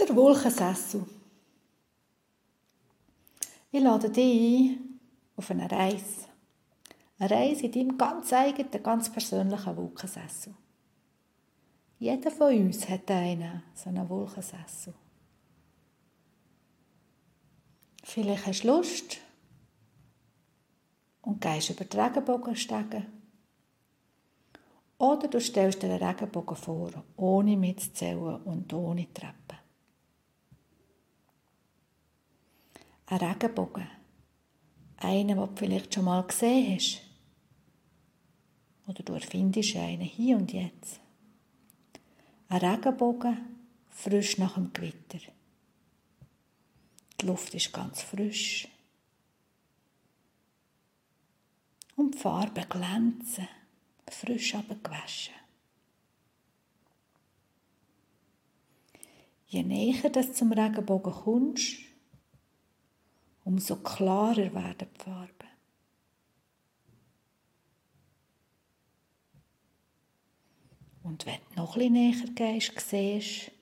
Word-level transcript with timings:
Der 0.00 0.16
Wolkensessel. 0.16 1.04
Ich 3.70 3.82
lade 3.82 4.08
dich 4.08 4.70
ein 4.70 5.00
auf 5.36 5.50
eine 5.50 5.70
Reise. 5.70 6.26
Eine 7.18 7.30
Reise 7.30 7.66
in 7.66 7.72
deinem 7.72 7.98
ganz 7.98 8.32
eigenen, 8.32 8.82
ganz 8.82 9.12
persönlichen 9.12 9.76
Wolkensessel. 9.76 10.54
Jeder 11.98 12.30
von 12.30 12.56
uns 12.56 12.88
hat 12.88 13.10
einen, 13.10 13.62
so 13.74 13.90
einen 13.90 14.08
Wolkensessel. 14.08 14.94
Vielleicht 18.02 18.46
hast 18.46 18.64
du 18.64 18.68
Lust 18.68 19.18
und 21.20 21.42
gehst 21.42 21.70
über 21.70 21.84
die 21.84 21.98
Regenbogenstege. 21.98 23.06
Oder 24.96 25.28
du 25.28 25.40
stellst 25.40 25.82
dir 25.82 25.90
einen 25.90 26.02
Regenbogen 26.02 26.56
vor, 26.56 26.90
ohne 27.16 27.56
mitzuzählen 27.56 28.42
und 28.42 28.72
ohne 28.72 29.12
Treppen. 29.12 29.39
Ein 33.10 33.18
Regenbogen. 33.18 33.88
Einen, 34.98 35.28
den 35.28 35.36
du 35.36 35.50
vielleicht 35.56 35.92
schon 35.92 36.04
mal 36.04 36.22
gesehen 36.22 36.76
hast. 36.76 37.02
Oder 38.86 39.02
du 39.02 39.14
erfindest 39.14 39.74
einen 39.74 40.02
hier 40.02 40.36
und 40.36 40.52
jetzt. 40.52 41.00
Ein 42.48 42.60
Regenbogen, 42.60 43.36
frisch 43.88 44.38
nach 44.38 44.54
dem 44.54 44.72
Gewitter. 44.72 45.18
Die 47.20 47.26
Luft 47.26 47.52
ist 47.52 47.72
ganz 47.72 48.02
frisch. 48.02 48.68
Und 51.96 52.14
die 52.14 52.18
Farben 52.18 52.68
glänzen, 52.68 53.48
frisch 54.08 54.54
abgewaschen. 54.54 55.34
Je 59.48 59.64
näher 59.64 60.10
du 60.10 60.32
zum 60.32 60.52
Regenbogen 60.52 61.12
kommst, 61.12 61.89
umso 63.44 63.76
klarer 63.76 64.54
werden 64.54 64.88
die 64.94 65.02
Farben. 65.02 65.48
Und 71.02 71.26
wenn 71.26 71.40
du 71.50 71.60
noch 71.60 71.76
etwas 71.76 71.90
näher 71.90 72.26
gehst, 72.34 72.80
siehst 72.80 73.52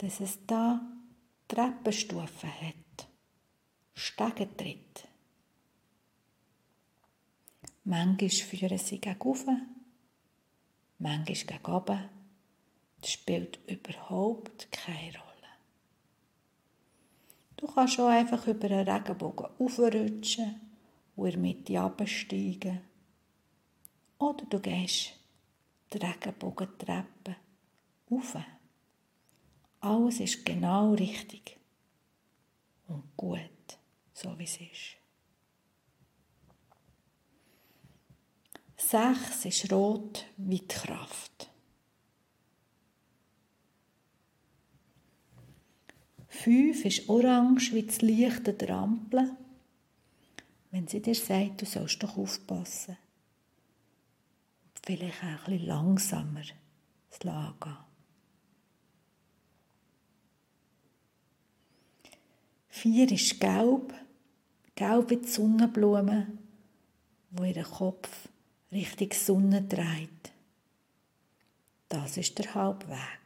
dass 0.00 0.20
es 0.20 0.38
da 0.46 0.80
Treppenstufen 1.46 2.50
hat. 2.60 3.08
Stegentritt. 3.92 5.06
Manchmal 7.84 8.30
führen 8.30 8.78
sie 8.78 8.98
gegen 8.98 9.20
oben, 9.20 9.66
manchmal 10.98 11.58
gegen 11.58 11.66
oben. 11.66 12.08
Das 13.02 13.10
spielt 13.10 13.58
überhaupt 13.68 14.72
keine 14.72 15.18
Rolle. 15.18 15.29
Du 17.60 17.66
kannst 17.66 18.00
auch 18.00 18.08
einfach 18.08 18.46
über 18.46 18.70
einen 18.70 18.88
Regenbogen 18.88 19.46
aufrutschen 19.58 20.60
und 21.14 21.26
in 21.26 21.32
der 21.32 21.40
Mitte 21.40 21.78
absteigen. 21.78 22.80
Oder 24.18 24.46
du 24.46 24.58
gehst 24.60 25.12
die 25.92 25.98
Regenbogentreppe 25.98 27.36
auf. 28.10 28.36
Alles 29.80 30.20
ist 30.20 30.44
genau 30.44 30.94
richtig 30.94 31.58
und 32.88 33.14
gut, 33.14 33.78
so 34.14 34.38
wie 34.38 34.44
es 34.44 34.56
ist. 34.58 34.96
Sechs 38.78 39.44
ist 39.44 39.70
rot 39.70 40.24
wie 40.38 40.60
die 40.60 40.66
Kraft. 40.66 41.49
Fünf 46.30 46.84
ist 46.84 47.08
orange 47.08 47.74
wie 47.74 47.82
das 47.82 48.00
Licht 48.00 48.70
Ampel. 48.70 49.36
Wenn 50.70 50.86
sie 50.86 51.02
dir 51.02 51.14
sagt, 51.14 51.60
du 51.60 51.66
sollst 51.66 52.02
doch 52.02 52.16
aufpassen. 52.16 52.96
Vielleicht 54.86 55.18
auch 55.18 55.26
ein 55.26 55.36
bisschen 55.44 55.66
langsamer 55.66 56.42
das 57.10 57.22
Lager. 57.24 57.84
Vier 62.68 63.10
ist 63.10 63.38
gelb, 63.40 63.92
gelb 64.74 65.10
wie 65.10 65.16
die 65.16 65.28
Sonnenblume, 65.28 66.28
wo 67.32 67.44
ihren 67.44 67.64
Kopf 67.64 68.28
Richtung 68.72 69.12
Sonne 69.12 69.62
dreht. 69.62 70.32
Das 71.88 72.16
ist 72.16 72.38
der 72.38 72.54
Halbweg. 72.54 73.19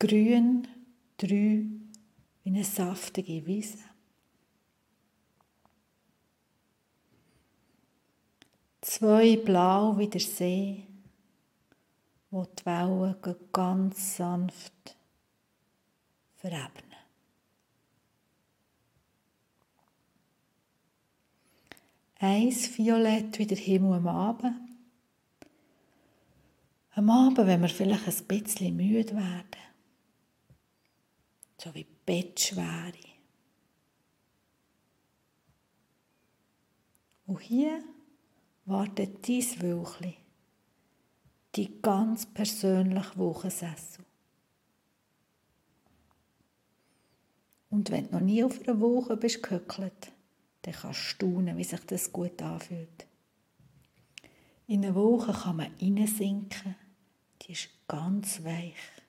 Grün, 0.00 0.66
drei, 1.18 1.66
wie 2.42 2.48
eine 2.48 2.64
saftige 2.64 3.44
Wiese. 3.44 3.84
Zwei 8.80 9.36
blau 9.36 9.98
wie 9.98 10.08
der 10.08 10.22
See, 10.22 10.86
wo 12.30 12.46
die 12.46 12.64
Wellen 12.64 13.36
ganz 13.52 14.16
sanft 14.16 14.96
verebnen. 16.36 16.96
Eins 22.20 22.78
violett 22.78 23.38
wie 23.38 23.46
der 23.46 23.58
Himmel 23.58 23.98
am 23.98 24.06
Abend. 24.06 24.56
Am 26.92 27.10
Abend, 27.10 27.36
wenn 27.36 27.60
wir 27.60 27.68
vielleicht 27.68 28.08
ein 28.08 28.26
bisschen 28.26 28.76
müde 28.78 29.14
werden 29.14 29.69
so 31.60 31.74
wie 31.74 31.86
Bettschwere. 32.06 32.92
Und 37.26 37.40
hier 37.40 37.84
wartet 38.64 39.26
dies 39.26 39.60
Wölchli, 39.60 40.16
die 41.54 41.80
ganz 41.80 42.26
persönliche 42.26 43.16
Wochensessel. 43.16 44.04
Und 47.70 47.90
wenn 47.90 48.06
du 48.08 48.14
noch 48.14 48.20
nie 48.20 48.42
auf 48.42 48.60
einer 48.60 48.80
Woche 48.80 49.16
bist 49.16 49.42
gehöckelt, 49.42 50.12
dann 50.62 50.74
kannst 50.74 51.00
du 51.00 51.04
staunen, 51.04 51.56
wie 51.56 51.64
sich 51.64 51.80
das 51.86 52.12
gut 52.12 52.42
anfühlt. 52.42 53.06
In 54.66 54.84
eine 54.84 54.94
Woche 54.94 55.32
kann 55.32 55.56
man 55.56 55.72
reinsinken, 55.80 56.74
die 57.42 57.52
ist 57.52 57.68
ganz 57.86 58.42
weich. 58.44 58.99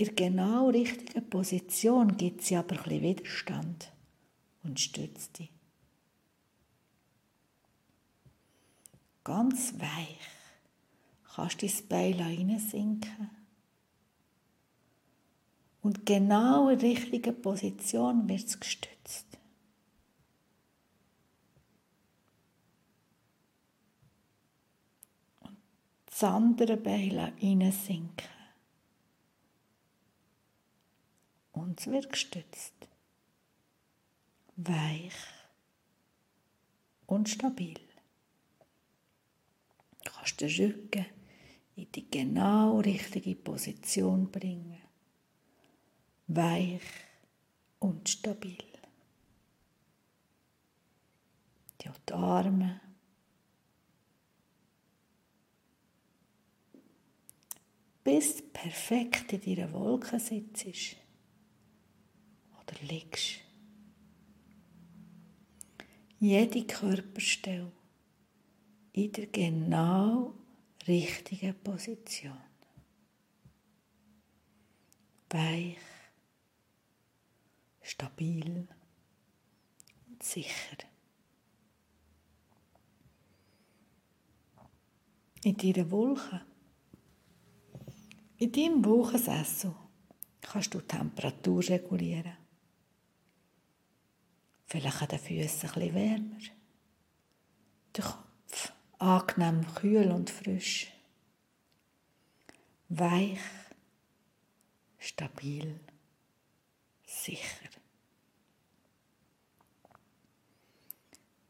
In 0.00 0.06
der 0.06 0.14
genau 0.14 0.70
richtigen 0.70 1.28
Position 1.28 2.16
gibt 2.16 2.40
sie 2.40 2.56
aber 2.56 2.86
ein 2.86 3.02
Widerstand 3.02 3.92
und 4.62 4.80
stützt 4.80 5.38
dich. 5.38 5.50
Ganz 9.22 9.78
weich 9.78 10.18
kannst 11.34 11.60
du 11.60 11.66
ins 11.66 11.82
Bein 11.82 12.14
hineinsinken. 12.14 13.30
Und 15.82 16.06
genau 16.06 16.70
in 16.70 16.78
der 16.78 16.88
richtigen 16.92 17.42
Position 17.42 18.26
wird 18.26 18.44
es 18.46 18.58
gestützt. 18.58 19.26
Und 25.40 25.58
das 26.06 26.24
andere 26.24 26.78
Bein 26.78 27.36
hineinsinken. 27.36 28.39
Und 31.60 31.86
wird 31.86 32.10
gestützt. 32.10 32.74
Weich 34.56 35.14
und 37.06 37.28
stabil. 37.28 37.78
Du 40.04 40.10
kannst 40.12 40.40
den 40.40 40.48
Rücken 40.48 41.06
in 41.76 41.92
die 41.92 42.10
genau 42.10 42.80
richtige 42.80 43.34
Position 43.34 44.30
bringen. 44.30 44.80
Weich 46.26 46.82
und 47.78 48.08
stabil. 48.08 48.58
Die 51.80 52.12
Arme. 52.12 52.80
Bis 58.04 58.42
perfekt 58.52 59.32
in 59.32 59.56
deiner 59.56 59.72
Wolke 59.72 60.18
sitzt 60.18 60.99
oder 62.70 62.82
liegst. 62.86 63.40
Jede 66.18 66.66
Körperstelle 66.66 67.72
in 68.92 69.12
der 69.12 69.26
genau 69.26 70.34
richtigen 70.86 71.54
Position. 71.62 72.38
Weich, 75.30 75.78
stabil 77.82 78.68
und 80.08 80.22
sicher. 80.22 80.76
In 85.42 85.56
deiner 85.56 85.90
Wolke, 85.90 86.42
in 88.36 88.52
deinem 88.52 88.84
Wolkensessel 88.84 89.74
kannst 90.42 90.74
du 90.74 90.80
die 90.80 90.86
Temperatur 90.86 91.66
regulieren. 91.68 92.39
Vielleicht 94.70 95.02
an 95.02 95.08
den 95.08 95.18
Füßen 95.18 95.68
ein 95.68 95.74
bisschen 95.74 95.94
wärmer. 95.94 96.38
Der 97.96 98.04
Kopf 98.04 98.72
angenehm 98.98 99.74
kühl 99.74 100.12
und 100.12 100.30
frisch. 100.30 100.92
Weich, 102.88 103.40
stabil, 104.96 105.80
sicher. 107.04 107.68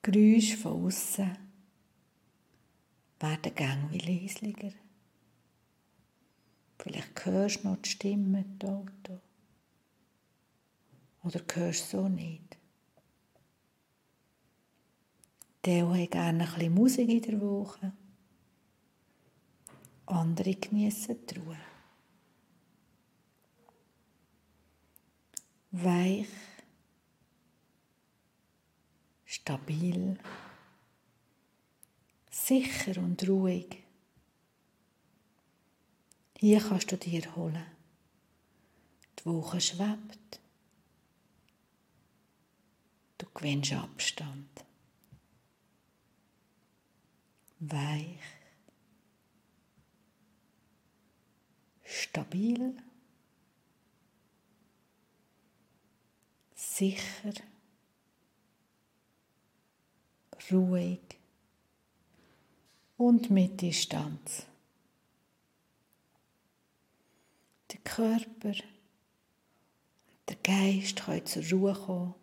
Geräusche 0.01 0.57
von 0.57 0.87
außen 0.87 1.37
werden 3.19 3.55
gang 3.55 3.93
wie 3.93 3.99
leislicher. 3.99 4.73
Vielleicht 6.79 7.27
hörst 7.27 7.65
du 7.65 7.69
noch 7.69 7.83
die 7.83 7.91
Stimme 7.91 8.41
im 8.41 8.67
Auto. 8.67 9.21
Oder 11.23 11.43
hörst 11.55 11.93
du 11.93 11.99
so 11.99 12.09
nicht. 12.09 12.60
Der 15.65 15.89
hat 15.89 16.11
gerne 16.11 16.51
ein 16.55 16.75
Musik 16.75 17.09
in 17.11 17.23
der 17.23 17.41
Woche. 17.41 17.93
Andere 20.07 20.55
genießen 20.55 21.27
die 21.27 21.39
Ruhe. 21.39 21.59
Weich, 25.73 26.27
stabil, 29.25 30.19
sicher 32.31 33.01
und 33.01 33.29
ruhig. 33.29 33.85
Hier 36.39 36.61
kannst 36.61 36.91
du 36.91 36.97
dir 36.97 37.37
holen. 37.37 37.67
Die 39.19 39.27
Woche 39.27 39.61
schwebt. 39.61 40.41
Du 43.19 43.27
gewinnst 43.35 43.75
Abstand. 43.75 44.65
Weich. 47.61 48.19
Stabil. 51.85 52.77
Sicher. 56.55 57.35
Ruhig. 60.51 61.01
Und 62.97 63.31
mit 63.31 63.61
Distanz. 63.61 64.47
der 67.73 67.81
Körper 67.81 68.49
und 68.49 68.65
der 70.29 70.37
Geist 70.37 71.05
können 71.05 71.27
zur 71.27 71.43
Ruhe 71.51 71.75
kommen. 71.75 72.15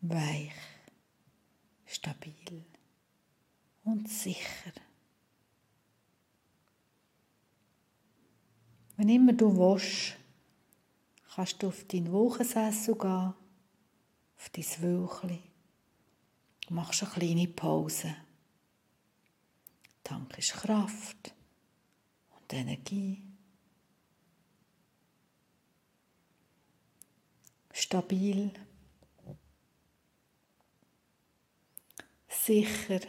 Weich, 0.00 0.52
stabil 1.86 2.64
und 3.88 4.08
sicher. 4.08 4.72
Wenn 8.96 9.08
immer 9.08 9.32
du 9.32 9.56
willst, 9.56 10.16
kannst 11.34 11.62
du 11.62 11.68
auf 11.68 11.84
deinen 11.84 12.12
Wochensessel 12.12 12.96
gehen, 12.96 13.34
auf 14.36 14.50
dein 14.52 14.82
Wölkchen, 14.82 15.42
machst 16.70 17.02
eine 17.02 17.12
kleine 17.12 17.48
Pause. 17.48 18.14
Tankst 20.02 20.52
Kraft 20.52 21.34
und 22.40 22.52
Energie. 22.52 23.22
Stabil, 27.72 28.52
sicher, 32.28 33.00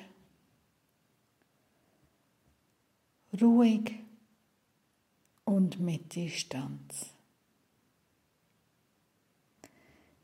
ruhig 3.42 3.94
und 5.46 5.80
mit 5.80 6.16
Distanz. 6.16 7.14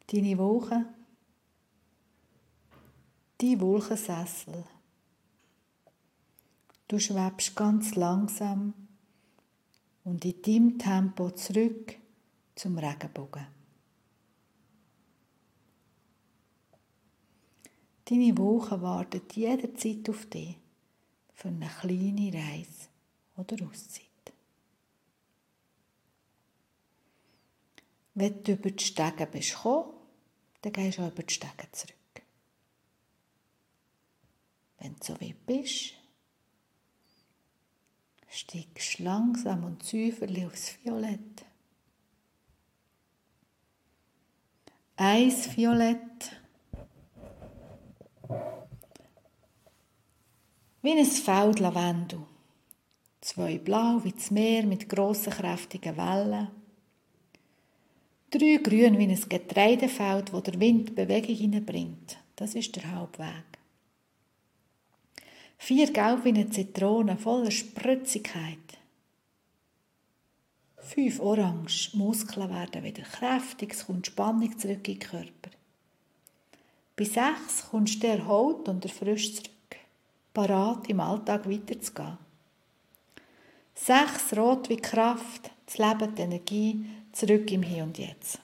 Deine 0.07 0.37
Woche, 0.37 0.85
die 3.41 3.59
Wolkensessel. 3.59 4.63
Du 6.87 6.99
schwebst 6.99 7.55
ganz 7.55 7.95
langsam 7.95 8.73
und 10.03 10.23
in 10.23 10.41
deinem 10.41 10.77
Tempo 10.77 11.31
zurück 11.31 11.97
zum 12.53 12.77
Regenbogen. 12.77 13.47
Deine 18.05 18.37
Woche 18.37 18.79
wartet 18.83 19.35
jederzeit 19.35 20.07
auf 20.09 20.27
dich 20.27 20.57
für 21.33 21.47
eine 21.47 21.67
kleine 21.67 22.31
Reise 22.31 22.94
oder 23.37 23.65
Auszeit. 23.65 24.05
Wenn 28.13 28.43
du 28.43 28.53
über 28.53 28.71
die 28.71 28.83
Stege 28.83 29.27
bist 29.27 29.55
gekommen, 29.55 29.93
dann 30.61 30.73
gehst 30.73 30.97
du 30.97 31.03
auch 31.03 31.11
über 31.11 31.23
die 31.23 31.33
Stege 31.33 31.71
zurück. 31.71 31.95
Wenn 34.79 34.95
du 34.95 35.03
so 35.03 35.19
weit 35.19 35.45
bist, 35.45 35.93
steigst 38.29 38.99
langsam 38.99 39.63
und 39.65 39.83
säuferlich 39.83 40.45
aufs 40.45 40.77
Violett. 40.83 41.45
Eins 44.97 45.55
Violett. 45.55 46.31
Wie 50.81 50.91
ein 50.91 51.05
Feld 51.05 51.59
Lavendel. 51.59 52.25
Zwei 53.25 53.57
blau 53.57 54.03
wie 54.03 54.11
das 54.11 54.29
Meer 54.29 54.67
mit 54.67 54.87
grossen, 54.87 55.33
kräftigen 55.33 55.97
Wellen. 55.97 56.47
Drei 58.29 58.57
grün 58.61 58.99
wie 58.99 59.07
ein 59.07 59.19
Getreidefeld, 59.27 60.31
wo 60.31 60.41
der 60.41 60.59
Wind 60.59 60.93
Bewegung 60.93 61.33
hineinbringt. 61.33 62.19
Das 62.35 62.53
ist 62.53 62.75
der 62.75 62.91
Hauptweg. 62.91 63.47
Vier 65.57 65.91
gelb 65.91 66.23
wie 66.23 66.29
eine 66.29 66.51
Zitrone, 66.51 67.17
voller 67.17 67.49
Spritzigkeit. 67.49 68.77
Fünf 70.77 71.19
orange, 71.19 71.95
Muskeln 71.95 72.51
werden 72.51 72.83
wieder 72.83 73.01
kräftig, 73.01 73.73
es 73.73 73.87
kommt 73.87 74.05
Spannung 74.05 74.55
zurück 74.59 74.87
in 74.87 74.99
den 74.99 75.09
Körper. 75.09 75.49
Bei 76.95 77.05
sechs 77.05 77.69
kommst 77.71 78.03
du 78.03 78.07
erholt 78.07 78.69
und 78.69 78.85
erfrischt 78.85 79.37
zurück, 79.37 79.79
parat 80.31 80.87
im 80.89 80.99
Alltag 80.99 81.49
weiterzugehen. 81.49 82.19
Sechs 83.77 84.35
rot 84.35 84.69
wie 84.69 84.77
Kraft, 84.77 85.51
das 85.65 85.77
Leben, 85.77 86.15
die 86.15 86.21
Energie, 86.21 86.85
zurück 87.11 87.51
im 87.51 87.61
Hier 87.61 87.83
und 87.83 87.97
Jetzt. 87.97 88.39